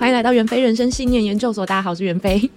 [0.00, 2.50] 欢迎来到袁飞人生信念研究所，大家好，我是袁飞。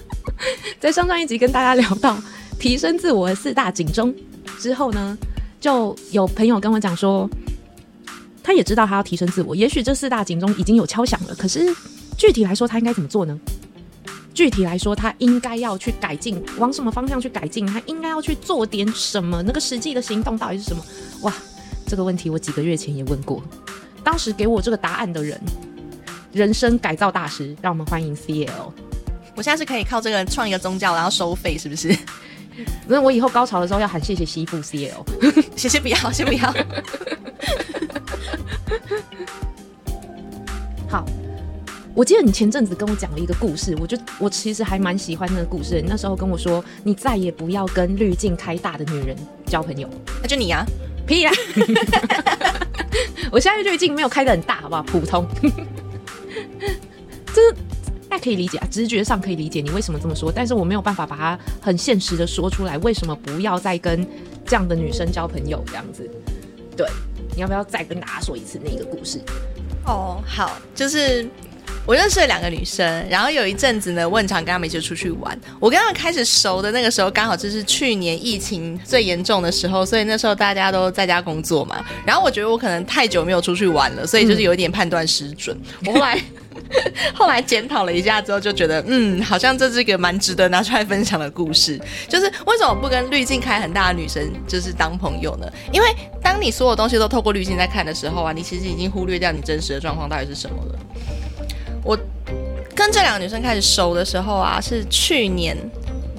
[0.80, 2.16] 在上上一集跟大家聊到
[2.58, 4.14] 提升自我的四大警钟
[4.58, 5.14] 之后呢，
[5.60, 7.28] 就有朋友跟我讲说，
[8.42, 11.70] 他也知道他要提升自我，也许这四大警钟已经有敲响了，可是
[12.16, 13.38] 具体来说他应该怎么做呢？
[14.32, 17.66] 具体来说，他应该要去改进，往什么方向去改进？
[17.66, 19.42] 他应该要去做点什么？
[19.42, 20.82] 那个实际的行动到底是什么？
[21.24, 21.34] 哇，
[21.86, 23.44] 这个问题我几个月前也问过，
[24.02, 25.38] 当时给我这个答案的人，
[26.32, 28.72] 人生改造大师，让我们欢迎 CL。
[29.34, 31.96] 我现在是可以靠这个创一个宗教，然后收费，是不是？
[32.86, 35.04] 那我以后高潮的时候要喊谢谢西部 CL，
[35.56, 36.52] 谢谢不要，先不要。
[40.88, 41.04] 好。
[41.92, 45.82] 我记得你前阵子跟我讲了一个故事，我就我其实还蛮喜欢那个故事。
[45.82, 49.90] 你那时候跟我说，你再也不要跟滤镜开大的女人交朋友。
[50.22, 50.66] 那就你呀、啊，
[51.04, 51.32] 屁啦！
[53.32, 54.82] 我现在滤镜没有开的很大，好不好？
[54.84, 55.26] 普通。
[57.34, 57.40] 这
[58.08, 62.76] 大家可以理解啊，直觉上可以理解你为什么这么说，但是我没有办法把它很现实的说出来。
[62.78, 64.06] 为什么不要再跟
[64.44, 65.62] 这样的女生交朋友？
[65.66, 66.08] 这样子，
[66.76, 66.86] 对，
[67.34, 69.20] 你要不要再跟大家说一次那个故事？
[69.86, 71.28] 哦，好，就是。
[71.86, 75.36] 我认识了两个女生，然后有一阵子呢，我很常跟她们一起出去玩。
[75.58, 81.82] 我跟她们开始熟的那个时候，刚好就是去年疫情最严重的时候，所以那时候大家都在家工作嘛。
[82.06, 85.58] 然后我觉得我可能太久没有出去玩了，所以就是有一点判断失准。
[85.86, 86.20] 我后来
[87.14, 91.80] 后来检讨了一下之后，就觉得嗯，好像这是一个蛮值得拿出来分享的故事。
[92.08, 95.46] 就是为什么不跟滤镜开很大的女生就是当朋友呢？
[95.72, 95.88] 因为
[96.22, 100.78] 当你所有东西都透过滤镜在看的时候啊，你其实已经忽略掉你真实的状况到底是什么了。
[101.84, 101.98] 我
[102.74, 105.56] 跟这两个女生开始熟的时候啊，是去年，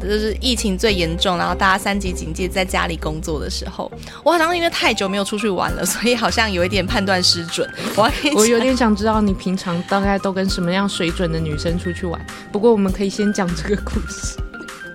[0.01, 3.91] 就是疫情最严重，然后大家三级警戒，在家里工作的时候，
[4.23, 7.69] 我好像因为太久没有出去玩了，所以好像有一点判断失准。
[7.95, 12.19] 我我有点想知道你平常大概都跟什么样水准的女生出去玩。
[12.51, 14.37] 不过我们可以先讲这个故事。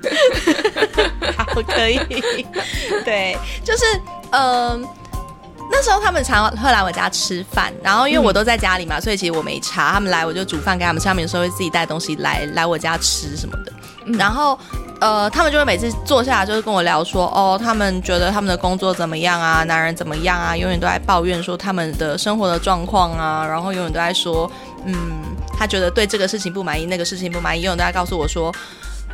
[1.37, 1.99] 好，可以。
[3.05, 3.85] 对，就是
[4.31, 4.83] 嗯。
[4.83, 4.89] 呃
[5.69, 9.93] 那时候他们常会来我家吃饭，然后因为我都在家里嘛，所以其实我没查。
[9.93, 13.73] 他们来我就煮饭给他们吃，他们有时候会自己带东西来来我家吃什么的。
[14.17, 14.57] 然后
[14.99, 24.51] 呃，他们就会每次坐下来就是跟我聊说，哦，他们觉得他们的工作怎么样啊，男人怎么样啊，永远都在抱怨说他们的生活的状况啊，然后永远都在说，
[24.87, 24.95] 嗯，
[25.57, 28.51] 他觉得对这个事情不满意，那个事情不满意，永远都在告诉我说，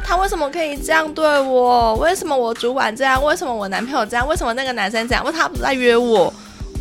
[0.04, 1.96] 他为什么可以这样对我？
[1.96, 3.22] 为什么我主管这样？
[3.22, 4.26] 为什么我男朋友这样？
[4.28, 5.24] 为什么那个男生这样？
[5.24, 6.32] 为什么他不在约我？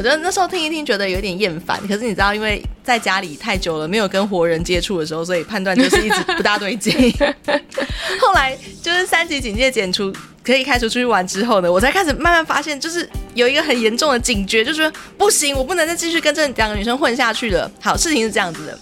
[0.02, 1.80] 我觉得那时候听一听，觉得有点厌烦。
[1.88, 6.92] 可是你知道，因为在家里太久了，没有跟活人接触的时候，所以判断就是一直不大对劲。
[8.20, 10.12] 后来就是三级警戒解除，
[10.44, 17.72] 可以开除出去玩之后呢，我才开始慢慢发现，就是有一个很严重的警觉，就是不行，我不能再继续跟这两个女生混下去了。
[17.80, 18.80] 好，事情是这样子的，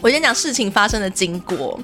[0.00, 1.78] 我先讲事情发生的经过。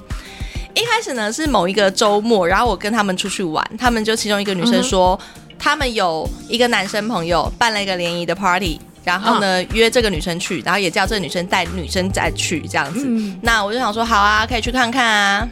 [0.75, 5.21] 一开始呢是某一个周末，然后我跟他们出去玩，他们就其中一个女生说。
[5.63, 13.05] 嗯他们有一个男生朋友办了一个联谊的 party，然后呢、嗯、约这个女生去，然后也叫这个女生带女生再去这样子。
[13.07, 15.49] 嗯、那我就想说，好啊，可以去看看啊。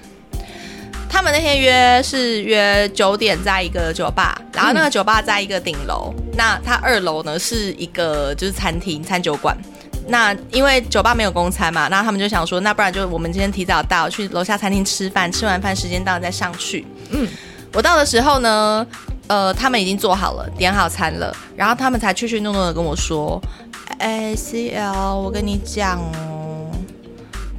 [1.09, 9.57] 他们那天约是约九点在一个酒吧，然后那个酒吧在一个顶楼，嗯、那他二楼呢是一个就是餐厅餐酒馆。
[10.09, 16.85] 那因为酒吧没有公餐嘛，那他们就想说，那不然就我们今天提早到，去楼下餐厅吃饭，吃完饭时间到了再上去。
[17.11, 17.29] 嗯，
[17.73, 18.85] 我到的时候呢。
[19.31, 23.41] 呃，他们已经做好了，点好餐了，然后他们才怯怯懦懦的跟我说
[24.01, 26.69] ：“哎，CL，我跟你讲哦，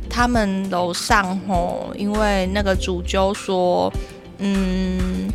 [0.10, 3.90] 他们楼上吼，因为那个主揪说，
[4.40, 5.30] 嗯。”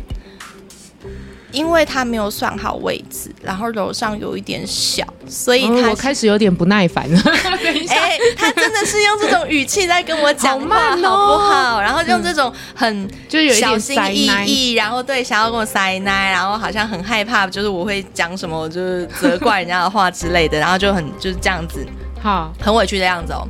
[1.57, 7.19] 因为他没有算好位置，然后楼上有一点小，所以他、哦、我开始有点不耐烦了。
[7.89, 11.81] 哎，他真的是用这种语气在跟我讲话，好不好？
[11.81, 21.83] 然后用这种很就有小心翼翼，然后对，想要跟我塞奶，然后好像很害怕，就是我会讲什么，就是责怪人家的话之类的，然后就很就是这样子，
[22.21, 23.41] 好，很委屈的样子哦。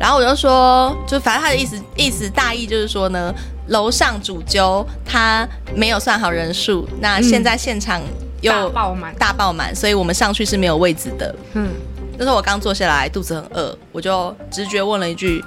[0.00, 3.34] 然后我就说，就反正他的意思意思大意就是说呢。
[3.68, 8.00] 楼上主揪他没有算好人数，那现在现场
[8.40, 11.34] 又大爆满，大爆满，所以我们上去是没有位置的。
[11.54, 11.70] 嗯，
[12.18, 15.42] 那时候我刚坐下来，肚子很饿，我就直觉问了一句：“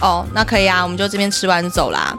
[0.00, 2.16] 哦，那可以啊，我们就这边吃完就走啦。”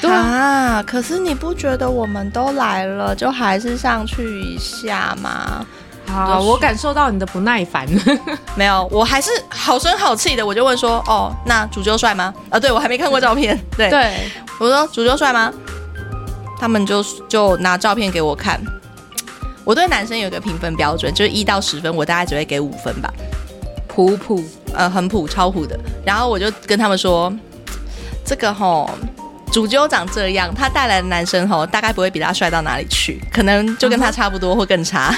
[0.00, 5.64] 对啊，可是你不觉得我们都来了，就还是上去一下吗？
[6.06, 7.86] 好，我感受到你的不耐烦。
[8.54, 13.58] 没有，我还是好声好气的，我就问说：“哦，那主角帅吗？”啊，对，我还没看过照片。
[13.76, 14.30] 对，对
[14.60, 15.52] 我说：“主角帅吗？”
[16.60, 18.60] 他们就就拿照片给我看。
[19.64, 23.12] 我对男生有一个评分标准，就是一到十分，我大概只会给五分吧。
[23.88, 24.42] 普普，
[24.72, 25.78] 呃，很普超普的。
[26.04, 27.32] 然后我就跟他们说，
[28.24, 28.90] 这个吼。
[29.54, 35.16] 主揪长这样，他带来的男生吼，大概不会比他帅到哪里去，可能就跟他差不多或更差。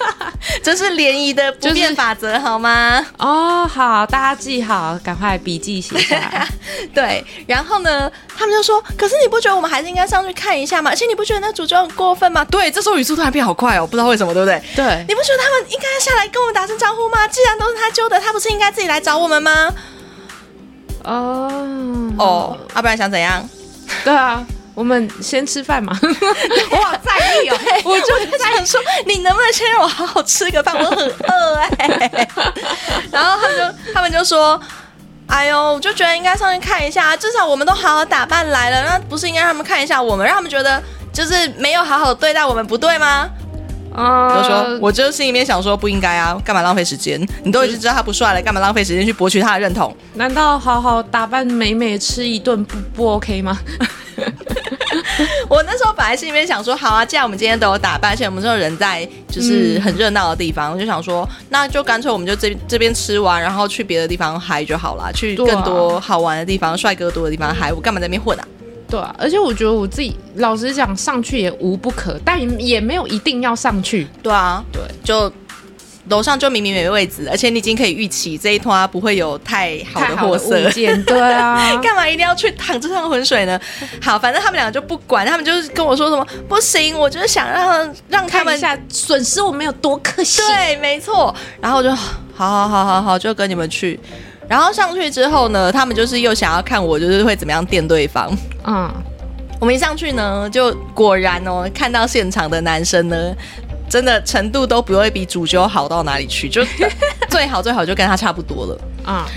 [0.62, 3.02] 这是联谊的不变法则，好吗？
[3.16, 6.46] 哦，好，大家记好，赶快笔记写下来。
[6.92, 10.90] 对，然后呢，他们就说：“可是你不觉得我们还是应该上去看一下吗？
[10.90, 14.62] 而且你不觉得那主角很过分吗？”对，这时候语速突然变好快哦，不知道为什么，对不对？
[14.76, 17.26] 对，你不觉得他们应该下来跟我们打声招呼吗？
[17.28, 19.72] 既然都是他揪的，他不是应该自己来找我们吗？
[21.04, 23.48] 哦哦，要不然想怎样？
[24.04, 24.44] 对啊，
[24.74, 25.96] 我们先吃饭嘛。
[26.70, 30.74] 我好在意哦， 我就在想说，你能不能先让我好好吃个饭？
[30.78, 32.28] 我很饿哎。
[33.10, 34.60] 然后他们就他们就说
[35.26, 40.82] ：“哎呦，我就觉得应该上去看一下，至少我们都好好打扮来了，那不是应该让他们看一下我们，让他们觉得
[41.12, 43.28] 就是没有好好对待我们，不对吗？”
[43.92, 47.20] 啊，就说，我就心里面想说，不应该啊，干嘛浪费时间？
[47.42, 49.94] 你都已经知道他不帅了，干嘛浪费时间去博取他的认同？
[50.14, 53.58] 难道好好打扮美美吃一顿不不 OK 吗？
[55.48, 68.46] 我那时候本来心里面想说，好啊，既然我们今天都有打扮，而且我们这种人在就是很热闹的地方，嗯、我就想说，那就干脆我们就这这边吃完，然后去别的地方嗨就好了，去更多好玩的地方、帅哥多的地方嗨，我干嘛在那边混啊？
[68.90, 74.06] 对啊，而且我觉得我自己老实讲，上去也无不可，但也没有一定要上去。
[74.22, 75.32] 对啊，对，就
[76.08, 80.58] 楼上就明明没位置，而且你已经可以预期这一摊不会有太好的货色。
[81.06, 83.60] 对啊， 干嘛一定要去淌这趟浑水呢？
[84.02, 90.42] 好，反正他们两个就不管，他们就是跟我说什么不行，我就是想让让他们下损失我们有多可惜。
[90.42, 91.32] 对，没错。
[91.60, 94.00] 然后我就好好好好好，就跟你们去。
[94.50, 98.28] 然后上去之后呢，他们就是又想要看我，就是会怎么样电对方。
[98.64, 98.92] 嗯，
[99.60, 103.32] 我们一上去呢，就果然哦，看到现场的男生呢，
[103.88, 106.64] 真的程度都不会比主修好到哪里去，就
[107.30, 108.80] 最好最好就跟他差不多了。
[109.04, 109.32] 啊、嗯，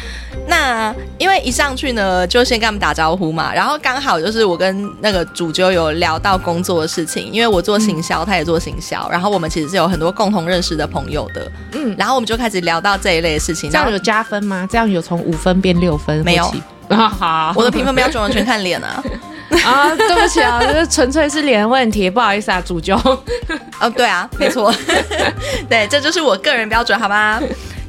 [0.45, 13.72] 那因为一上去呢，就先跟他们打招呼嘛，然后刚好就是我跟那个主揪有聊到工作的事情，因为我做行销，嗯、他也做行销，然后我们其实是有很多共同认识的朋友的，嗯，然后我们就开始聊到这一类的事情。
[13.72, 14.68] 这样有加分吗？
[14.69, 16.24] 这样有从五分变六分？
[16.25, 16.54] 没有
[16.89, 19.01] 啊，好， 我的评分标准完全看脸啊。
[19.63, 22.96] 啊，对不起啊，这纯粹是脸问题，不好意思啊，主揪。
[23.80, 24.74] 哦，对啊，没错，
[25.69, 27.42] 对，这就是我个人标准，好吗？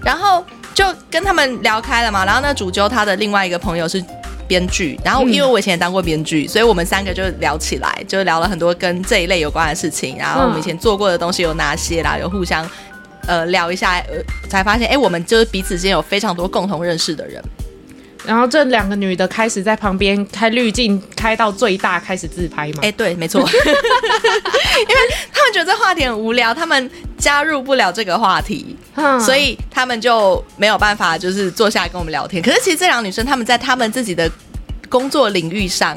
[0.05, 0.45] 然后。
[0.75, 4.05] 就跟他们聊开了嘛，然后那主揪他的另外一个朋友是
[4.47, 12.69] 编剧，然后因为我以前也当过编剧，嗯、所以我们三个就聊起来，就聊了很多跟这一类有关的事情，然后我们以前做过的东西有哪些啦，有互相
[13.27, 17.43] 呃聊一下，呃，才发现哎、欸，我们就是彼此之间有非常多共同认识的人。
[18.27, 22.79] 然后这两个女的开始在旁边开滤镜，开到最大，开始自拍嘛。
[22.81, 25.01] 哎，对，没错， 因为
[25.31, 32.43] 他们觉得这话题很无聊，他们加入不了这个话题，嗯、所以他们就没有办法就是坐下来跟我们聊天。
[32.43, 34.31] 可是其实这两个女生，她们在她们自己的
[34.89, 35.97] 工作领域上。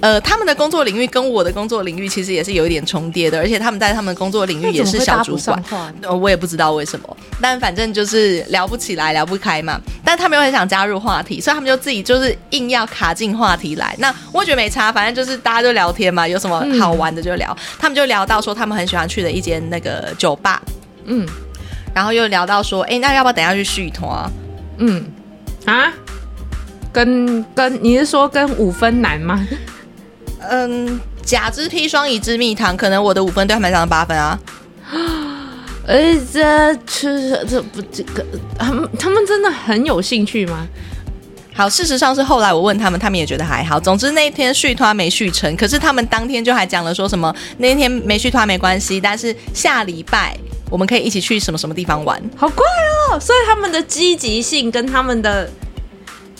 [0.00, 5.64] 呃，他们的工作领域跟我的工作领域其实也是有一点重叠的，而且他们在他们的工作领域也是小主管。
[6.00, 9.80] 呃，我也不知道为什么，但反正就是聊不起来，聊不开嘛。
[10.04, 13.94] 但他们又很想加入话题，所以他们就自己就是硬要卡进话题来。
[14.00, 17.56] 那我觉得没差，反正就是大家就聊天嘛，有什么好玩的就聊。
[17.56, 20.60] 嗯、他们就聊到说他们很喜欢去的一间那个酒吧，
[21.04, 21.24] 嗯，
[21.94, 24.08] 然后又聊到说，哎，那要不要等一下去续摊？
[24.78, 25.04] 嗯，
[25.66, 25.92] 啊，
[26.92, 29.46] 跟跟你是说跟五分男吗？
[30.40, 34.38] 嗯，甲之砒霜，乙之蜜糖，可能我的五分对他们来讲八分啊。
[35.86, 35.96] 而
[36.32, 38.24] 这这这不这个，
[38.58, 40.66] 他们他们真的很有兴趣吗？
[41.54, 43.78] 好，事实上是后来我问他们，他们也觉得还好。
[43.78, 50.36] 总之那一天续团没续成，可是他们当天就还讲了说什么那天没续团没关系，但是下礼拜
[50.72, 52.18] 我们可以一起去什么什么地方玩。
[52.34, 52.64] 好怪
[53.12, 55.48] 哦，所以他们的积极性跟他们的。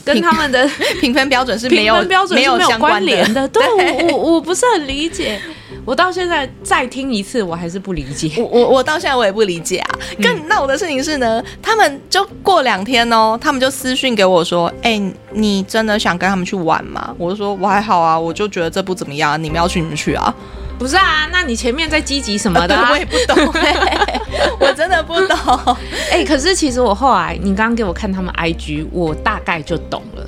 [0.04, 0.68] 跟他们的
[1.00, 5.40] 评分标准是没有评分标准没有相关联的， 对，对我我我不是很理解，
[5.84, 8.32] 我到现在再听一次，我还是不理解。
[8.36, 9.98] 我我我到现在我也不理解啊。
[10.20, 20.34] 更闹的事情是呢，他们就过两天哦，他们就私讯给我说：“哎、欸，你真的想跟他们去玩吗？”我就说：“我还好啊，我就觉得这不怎么样，你们要去你们去啊。”
[20.82, 22.90] 不是啊，那你前面在积极什么的、 啊？
[22.90, 24.20] 我也不懂、欸，
[24.58, 25.76] 我真的不懂。
[26.10, 30.26] 哎、欸，可是其实我后来，你刚刚给我看他们 IG，我大概就懂了。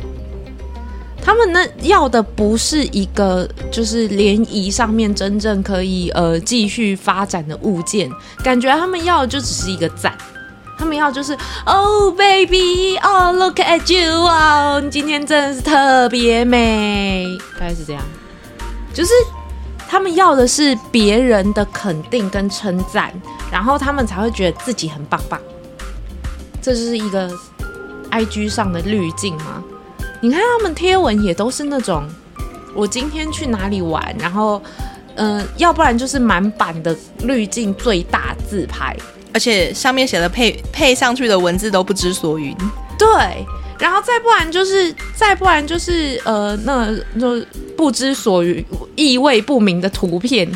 [1.20, 8.08] 他们那要的不是一个，就是联谊上面真正可以呃继续发展的物件，
[8.44, 10.16] 感觉他们要的就只是一个赞。
[10.78, 17.26] 他们要就是，Oh baby，哦、oh，Look at you，哦，你今天真的是特别美，
[17.58, 18.02] 大概是这样，
[18.92, 19.10] 就是。
[19.94, 23.14] 他们要的是别人的肯定跟称赞，
[23.48, 25.40] 然后他们才会觉得自己很棒棒。
[26.60, 27.30] 这就是一个
[28.10, 29.62] IG 上的滤镜吗？
[30.20, 32.08] 你看他们贴文也都是那种，
[32.74, 34.60] 我今天去哪里玩，然后，
[35.14, 38.96] 嗯、呃，要不然就是满版的滤镜最大自拍，
[39.32, 42.52] 而且上面写的配配上去的文字都不知所云。
[42.98, 43.46] 对，
[43.78, 47.40] 然后再不然就是再不然就是呃，那那
[47.76, 48.64] 不知所云、
[48.96, 50.50] 意味不明的图片。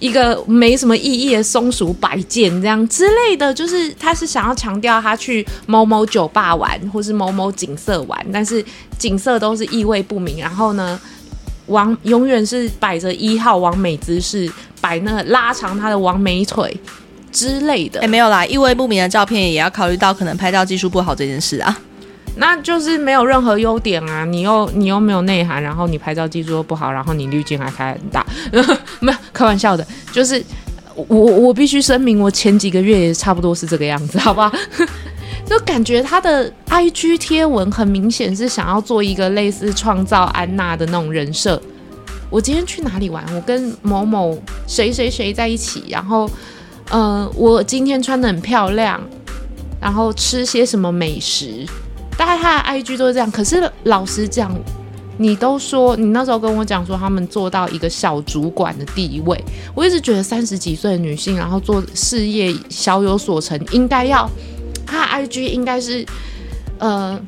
[0.00, 8.64] 一个没什么意义的松鼠摆件这样之类的，就是他是想要强调他去某某酒吧玩，或是某某景色玩，但是
[8.96, 10.38] 景色都是意味不明。
[10.38, 11.00] 然后呢，
[11.66, 14.48] 王永远是摆着一号完美姿势，
[14.80, 16.80] 摆那拉长他的完美腿
[17.32, 17.98] 之类的。
[17.98, 21.76] 哎，没有啦，意味不明的照片也要考虑到可能拍照技术不好这件事啊。
[22.40, 24.24] 那就是没有任何优点啊！
[24.24, 28.24] 你又你又没有内涵，然后你拍照技术又不好，然后你滤镜还开很大，
[29.00, 29.84] 没有开玩笑的。
[30.12, 30.40] 就是
[30.94, 34.52] 我我必须声明，我前几个月也差不多是这个样子，好不好？
[35.44, 41.60] 就感觉他的 IG 贴文很明显是想要做一个类似创造安娜的那种人设。
[42.30, 43.24] 我今天去哪里玩？
[43.34, 46.30] 我跟某某谁谁谁在一起，然后
[46.90, 49.00] 呃，我今天穿得很漂亮，
[49.80, 51.66] 然后吃些什么美食。
[52.18, 54.52] 大概他的 IG 都是这样，可是老实讲，
[55.18, 64.28] 你都说你那时候跟我讲说他们做到一个小主管的地位，我一直觉得三十几岁的女性，然后做事业小有所成，应该要
[64.84, 66.04] 他的 IG 应该是，
[66.78, 67.18] 呃，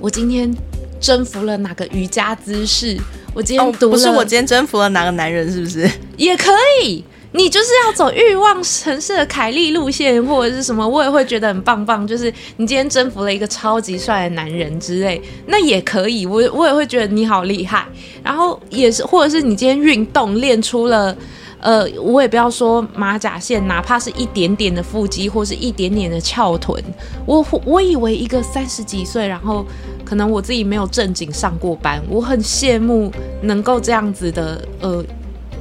[0.00, 0.50] 我今天
[0.98, 2.98] 征服了哪个瑜伽姿势，
[3.34, 5.86] 我今天读、哦、不是我今天征服了哪个男人，是不是
[6.16, 6.50] 也可
[6.82, 7.04] 以？
[7.36, 12.06] 你就是要走欲望城市的凯莉路线，或者是什么，我也会觉得很棒棒。
[12.06, 16.24] 就是你今天征服了一个超级帅的男人之类，那也可以。
[16.26, 17.84] 我我也会觉得你好厉害。
[18.22, 21.14] 然后也是，或者是你今天运动练出了，
[21.58, 26.80] 呃，我也不要说马甲线，哪怕是一点点的腹肌，或是一点点的翘臀。
[27.26, 29.66] 我我以为一个三十几岁，然后
[30.04, 33.10] 可能我自己没有正经上过班，我很羡慕
[33.42, 35.04] 能够这样子的，呃。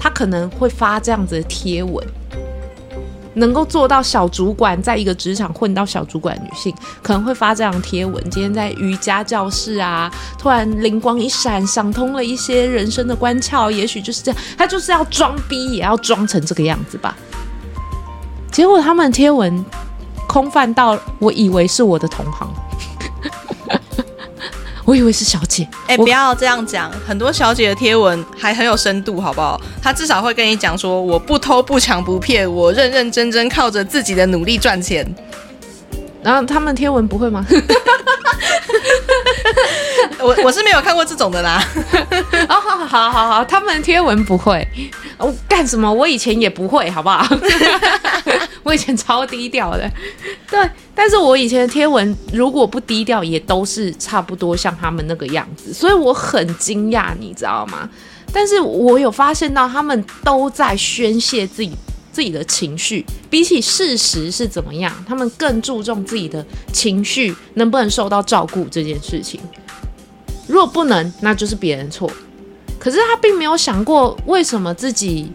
[0.04, 2.06] 他可能会发这样子的贴文，
[3.36, 8.22] 能够做到小主管，在一个职场混到小主管女性，可能会发这样贴文。
[8.30, 14.42] 今天在瑜伽教室啊，突然灵光一闪，想通了一些人生的关窍，也许就是这样。
[14.58, 17.16] 他就是要装逼，也要装成这个样子吧。
[18.52, 19.64] 结果他们贴文
[20.28, 22.54] 空泛到，我以为是我的同行。
[24.86, 26.92] 我以为是小姐，哎、欸，不要这样讲。
[27.08, 29.60] 很多小姐的贴文还很有深度，好不好？
[29.82, 35.06] 她至少会跟你讲说，我不偷不抢不骗，我认认真真靠着自己的努力赚钱。
[36.22, 37.46] 然后他们贴文不会吗？
[40.24, 41.62] 我我是没有看过这种的啦。
[42.48, 44.66] 哦，好好好好，他们贴文不会。
[45.18, 45.92] 我干什么？
[45.92, 47.26] 我以前也不会，好不好？
[48.64, 49.90] 我以前超低调的，
[50.50, 50.70] 对。
[50.96, 57.90] 但是我以前的贴文如果不低调，也都是差不多像他们那个样子，所以我很惊讶，你知道吗？
[58.32, 61.72] 但是我有发现到他们都在宣泄自己
[62.12, 69.40] 自己的情绪，比起事实是怎么样，他们更注重自己的情绪能不能受到照顾这件事情。
[70.48, 72.10] 如果不能，那就是别人错。
[72.80, 75.32] 可是他并没有想过为什么自己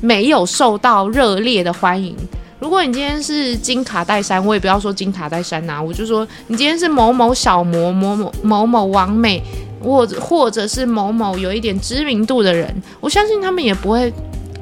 [0.00, 2.16] 没有受到热烈的欢迎。
[2.58, 9.42] 如果你今天是金卡戴珊，我也不要说金卡戴珊呐、啊，我就说你今天是某某小模、某某某某网美，
[9.80, 14.12] 或者或者是某某有一点知名度的人，我相信他们也不会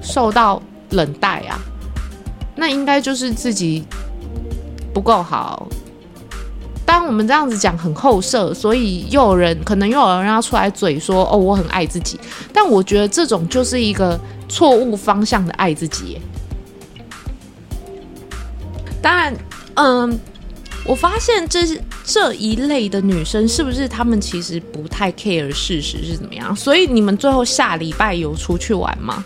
[0.03, 0.61] 受到
[0.91, 1.59] 冷待啊。
[2.57, 3.85] 那应该就是自己
[4.93, 5.67] 不够好。
[6.97, 12.19] 当我们这样子讲很后设，所以又有人可能又有人要出来嘴说哦，我很爱自己，
[12.55, 16.19] 但我觉得这种就是一个错误方向的爱自己。
[19.03, 19.37] 当然，
[19.75, 20.19] 嗯，
[20.87, 21.67] 我发现这
[22.03, 26.57] 这一类的女生是不是她们其实不太 care 事实是怎么样？
[26.57, 29.23] 所以你们最后下礼拜有出去玩吗？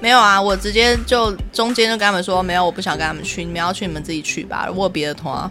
[0.00, 4.68] 没有啊，我直接就中间就跟他们说没有，我不想跟他们去，你们要去你们自己去吧。
[4.74, 5.48] 我有别的团。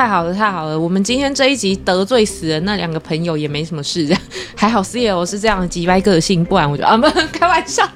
[0.00, 4.22] 太好了，太好了，我们今天这一集得罪死了那两个朋友也没什么事，这样
[4.56, 4.82] 还好。
[4.82, 7.86] CL 是这样的机掰个性，不然我就啊不开玩笑，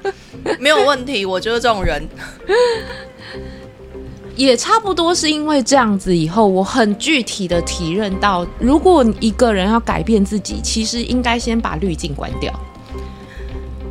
[0.59, 2.07] 没有问题，我就是这种人。
[4.37, 12.53] 也差不多是因为这样子，以后我很具体的体认到，如果一个人要改变自己，其实应该先把滤镜关掉。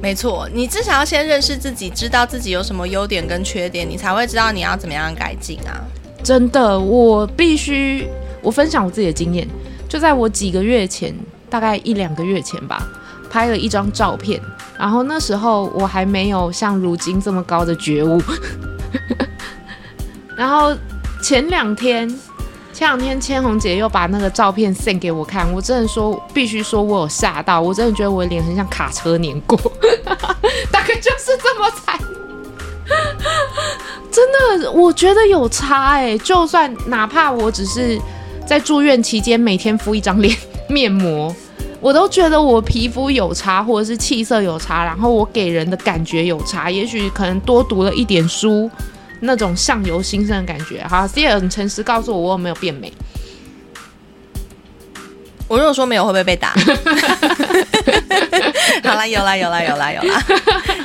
[0.00, 5.82] 没错，你至少要先认识自己，知道自己有什么优点跟缺点，你才会知道你要怎么样改进啊。
[6.24, 8.08] 真的，我必须
[8.40, 9.46] 我分享我自己的经验，
[9.86, 11.14] 就在我几个月前，
[11.50, 12.82] 大概一两个月前吧，
[13.30, 14.40] 拍了一张照片，
[14.78, 18.18] 然后那时候我还没有像如今这么高的觉悟。
[20.34, 20.74] 然后
[21.22, 22.08] 前两天，
[22.72, 29.58] 前两天千红姐又把那个照片送给我看，我真的说必须说我有吓到，我真的觉得我脸很像卡车碾过，
[30.72, 31.93] 大概就是这么惨。
[34.14, 38.00] 真的，我觉得有差哎、就算哪怕我只是
[38.46, 40.36] 在住院期间每天敷一张脸
[40.68, 41.34] 面膜，
[41.80, 48.70] 我都觉得我皮肤有差，或者是气色有差，然后我给人的感觉有差，也许可能多读了一点书。
[49.20, 52.92] 那种相由心生的感觉，好，Sierra 很诚实告诉我，我有没有变美？
[55.48, 56.52] 我如果说没有，会不会被打？
[58.84, 60.22] 好啦，有啦，有啦，有啦，有啦。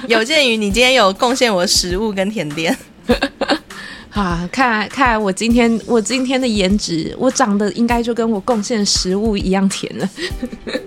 [0.07, 2.77] 有鉴于你今天有贡献我食物跟甜点，
[4.13, 10.09] 啊，看来看来我今天我今天的颜值，我长得应该就跟我贡献食物一样甜了。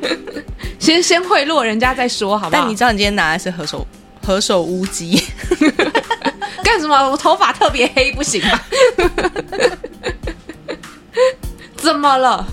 [0.78, 2.62] 先先贿赂人家再说，好不好？
[2.62, 3.86] 但你知道你今天拿的是何首
[4.26, 5.22] 何首乌鸡？
[6.64, 7.10] 干什么？
[7.10, 8.60] 我头发特别黑，不行吗？
[11.76, 12.46] 怎么了？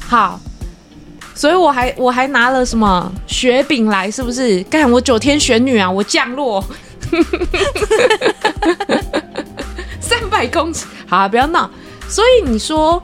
[0.00, 0.40] 好，
[1.34, 4.10] 所以我还我还拿了什么雪饼来？
[4.10, 4.62] 是不是？
[4.64, 5.90] 干我九天玄女啊！
[5.90, 6.64] 我降落
[10.00, 10.86] 三百公尺。
[11.06, 11.70] 好，不要闹。
[12.08, 13.02] 所以你说。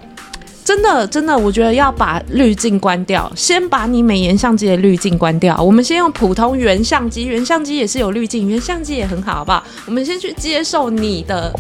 [0.67, 5.57] 真的，真的，我觉得要把滤镜关掉，先把你美颜相机的滤镜关掉。
[5.63, 9.63] 我们先用普通原相机，原相机也是有滤镜，原相机也很好，好不好？
[9.87, 11.55] 我们先去接受你的，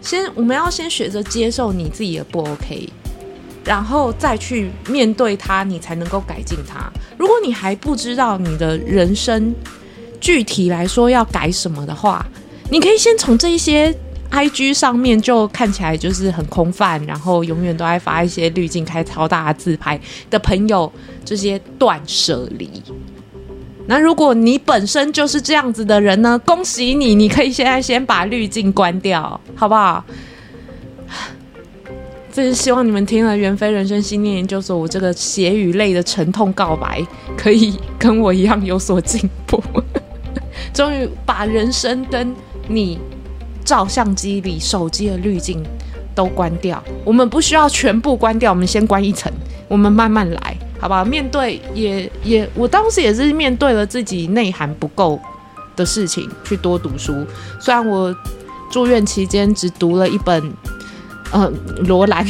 [0.00, 2.88] 先我们要先学着接受你自己的不 OK，
[3.64, 6.88] 然后再去面对它，你才能够改进它。
[7.18, 9.52] 如果你还不知道你的人生
[10.24, 12.24] 具体来说要改什么的话，
[12.70, 13.94] 你可以先从这一些。
[14.30, 20.90] IG 上面就看起来就是很空泛，然后永远都爱发一些滤镜开超大的自拍的朋友，
[21.24, 22.68] 这些断舍离。
[23.86, 26.36] 那如果你本身就是这样子的人呢？
[26.44, 30.04] 恭喜你，你可以现在先把滤镜关掉，好不好？
[32.32, 37.00] 这是希望你们听了袁非人生信念研究所我这个血与泪的沉痛告白，
[37.36, 39.62] 可以跟我一样有所进步。
[40.74, 42.34] 终于把人生跟
[42.68, 42.98] 你。
[43.64, 45.64] 照相机里手机的滤镜
[46.14, 49.32] 都关掉，我们不需要全部关掉，我们先关一层，
[49.68, 51.02] 我们慢慢来，好不好？
[51.02, 55.18] 面对也也，我当时也是面对了自己内涵不够
[55.74, 57.26] 的事情，去多读书。
[57.58, 58.14] 虽然我
[58.70, 60.52] 住院期间只读了一本，
[61.32, 61.50] 呃，
[61.86, 62.22] 罗兰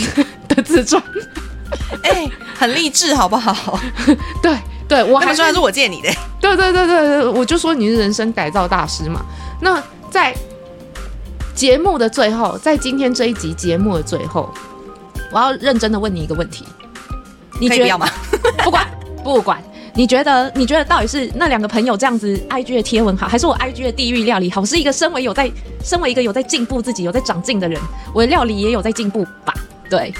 [0.46, 1.02] 的自传，
[2.04, 3.76] 哎、欸，很励志，好不好？
[4.40, 4.56] 对
[4.88, 6.08] 对，我还说还是我借你的，
[6.40, 9.24] 对对对对对，我就说你是人生改造大师嘛。
[9.60, 10.34] 那在。
[11.54, 14.52] 节目的最后，在今天这一集节目的最后，
[15.30, 16.64] 我要认真的问你一个问题：
[17.60, 18.08] 你觉得要吗？
[18.64, 18.84] 不管
[19.22, 19.62] 不管，
[19.94, 24.64] 你觉得你觉得到底是那两个朋友这样子 IG 的贴文好，还是我 IG 的地狱料理好？
[24.64, 25.48] 是一个身为有在
[25.84, 27.80] 身为一个有在进步自己有在长进的人，
[28.12, 29.54] 我的料理也有在进步吧？
[29.88, 30.12] 对，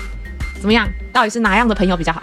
[0.60, 0.88] 怎么样？
[1.12, 2.22] 到底是哪样的朋友比较好？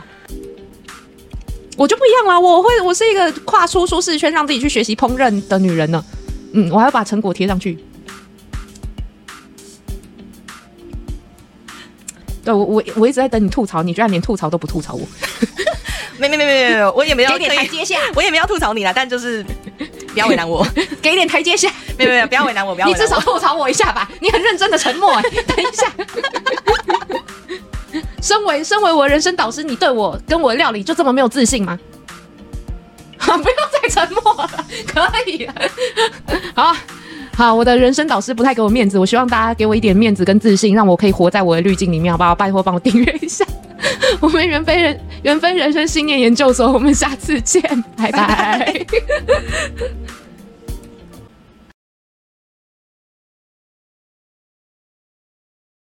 [1.82, 6.06] 我就不一样了，我会我是一个跨出舒适圈，让自己去学习烹饪的女人呢。
[6.54, 7.76] 嗯，我还要把成果贴上去。
[12.44, 15.02] 对我我我一直在等你吐槽，你居然连吐槽都不吐槽我。
[16.20, 19.44] 没没没没没，我也没有给点台阶下，我也没有吐槽你啦，但就是
[20.14, 20.64] 不要为难我，
[21.02, 21.68] 给点台阶下。
[21.98, 22.86] 没没没，不要为难我，不要。
[22.86, 25.20] 你至少吐槽我一下吧，你很认真的沉默。
[25.48, 25.92] 等一下，
[28.22, 31.78] 身为身为我人生导师，你对我跟我料理就这么没有自信吗？
[33.18, 34.50] 好， 不要再沉默了，
[34.88, 35.50] 可以。
[36.56, 36.76] 好。
[37.34, 42.36] 好，我的人生导师不太给我面子，我希望大家给我一点面子跟自信，让我可以活在我的滤镜里面，好不好？
[42.36, 43.44] 拜托帮我订阅一下，
[44.20, 47.62] 我们袁非人袁非人生信念研究所，我们下次见，
[47.96, 48.86] 拜拜